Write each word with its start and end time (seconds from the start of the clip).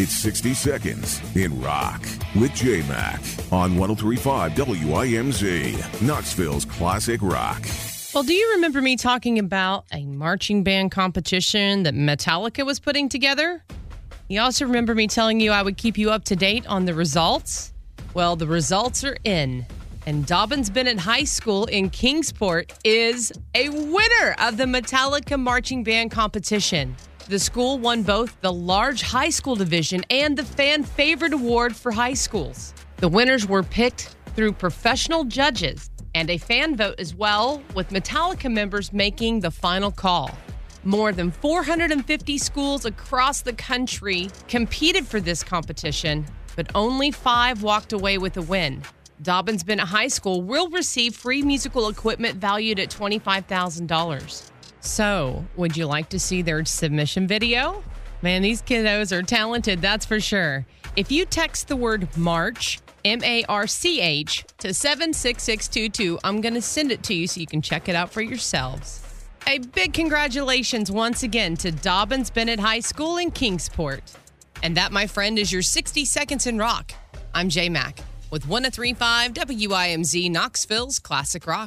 It's 0.00 0.16
60 0.18 0.54
Seconds 0.54 1.20
in 1.34 1.60
Rock 1.60 2.00
with 2.36 2.54
J 2.54 2.82
Mac 2.82 3.20
on 3.50 3.76
1035 3.76 4.52
WIMZ, 4.52 6.00
Knoxville's 6.06 6.64
classic 6.64 7.20
rock. 7.20 7.66
Well, 8.14 8.22
do 8.22 8.32
you 8.32 8.52
remember 8.52 8.80
me 8.80 8.94
talking 8.94 9.40
about 9.40 9.86
a 9.90 10.06
marching 10.06 10.62
band 10.62 10.92
competition 10.92 11.82
that 11.82 11.94
Metallica 11.94 12.64
was 12.64 12.78
putting 12.78 13.08
together? 13.08 13.64
You 14.28 14.40
also 14.40 14.66
remember 14.66 14.94
me 14.94 15.08
telling 15.08 15.40
you 15.40 15.50
I 15.50 15.62
would 15.62 15.76
keep 15.76 15.98
you 15.98 16.12
up 16.12 16.22
to 16.26 16.36
date 16.36 16.64
on 16.68 16.84
the 16.84 16.94
results? 16.94 17.72
Well, 18.14 18.36
the 18.36 18.46
results 18.46 19.02
are 19.02 19.16
in. 19.24 19.66
And 20.06 20.24
Dobyns-Bennett 20.26 21.00
High 21.00 21.24
School 21.24 21.64
in 21.64 21.90
Kingsport 21.90 22.72
is 22.84 23.32
a 23.56 23.68
winner 23.68 24.36
of 24.38 24.58
the 24.58 24.64
Metallica 24.64 25.40
Marching 25.40 25.82
Band 25.82 26.12
competition. 26.12 26.94
The 27.28 27.38
school 27.38 27.78
won 27.78 28.04
both 28.04 28.40
the 28.40 28.50
large 28.50 29.02
high 29.02 29.28
school 29.28 29.54
division 29.54 30.02
and 30.08 30.34
the 30.34 30.42
fan 30.42 30.82
favorite 30.82 31.34
award 31.34 31.76
for 31.76 31.92
high 31.92 32.14
schools. 32.14 32.72
The 32.96 33.08
winners 33.08 33.46
were 33.46 33.62
picked 33.62 34.16
through 34.34 34.54
professional 34.54 35.24
judges 35.24 35.90
and 36.14 36.30
a 36.30 36.38
fan 36.38 36.74
vote 36.74 36.98
as 36.98 37.14
well, 37.14 37.62
with 37.74 37.90
Metallica 37.90 38.50
members 38.50 38.94
making 38.94 39.40
the 39.40 39.50
final 39.50 39.92
call. 39.92 40.30
More 40.84 41.12
than 41.12 41.30
450 41.30 42.38
schools 42.38 42.86
across 42.86 43.42
the 43.42 43.52
country 43.52 44.30
competed 44.48 45.06
for 45.06 45.20
this 45.20 45.42
competition, 45.44 46.24
but 46.56 46.70
only 46.74 47.10
five 47.10 47.62
walked 47.62 47.92
away 47.92 48.16
with 48.16 48.38
a 48.38 48.42
win. 48.42 48.82
Dobyns-Bennett 49.22 49.88
High 49.88 50.08
School 50.08 50.40
will 50.40 50.70
receive 50.70 51.14
free 51.14 51.42
musical 51.42 51.90
equipment 51.90 52.36
valued 52.36 52.78
at 52.78 52.88
$25,000. 52.88 54.50
So, 54.80 55.44
would 55.56 55.76
you 55.76 55.86
like 55.86 56.08
to 56.10 56.18
see 56.18 56.42
their 56.42 56.64
submission 56.64 57.26
video? 57.26 57.82
Man, 58.22 58.42
these 58.42 58.62
kiddos 58.62 59.12
are 59.12 59.22
talented, 59.22 59.80
that's 59.80 60.06
for 60.06 60.20
sure. 60.20 60.66
If 60.96 61.12
you 61.12 61.24
text 61.24 61.68
the 61.68 61.76
word 61.76 62.08
March, 62.16 62.80
M 63.04 63.22
A 63.22 63.44
R 63.44 63.66
C 63.66 64.00
H, 64.00 64.44
to 64.58 64.74
76622, 64.74 66.18
I'm 66.24 66.40
going 66.40 66.54
to 66.54 66.62
send 66.62 66.90
it 66.90 67.02
to 67.04 67.14
you 67.14 67.26
so 67.26 67.40
you 67.40 67.46
can 67.46 67.62
check 67.62 67.88
it 67.88 67.94
out 67.94 68.10
for 68.10 68.22
yourselves. 68.22 69.04
A 69.46 69.58
big 69.58 69.92
congratulations 69.92 70.90
once 70.90 71.22
again 71.22 71.56
to 71.56 71.70
Dobyns-Bennett 71.72 72.60
High 72.60 72.80
School 72.80 73.18
in 73.18 73.30
Kingsport. 73.30 74.02
And 74.62 74.76
that, 74.76 74.92
my 74.92 75.06
friend, 75.06 75.38
is 75.38 75.52
your 75.52 75.62
60 75.62 76.04
Seconds 76.04 76.46
in 76.46 76.58
Rock. 76.58 76.92
I'm 77.34 77.48
J 77.48 77.68
Mac 77.68 78.00
with 78.30 78.46
1035 78.46 79.32
WIMZ 79.32 80.30
Knoxville's 80.30 80.98
Classic 80.98 81.46
Rock. 81.46 81.66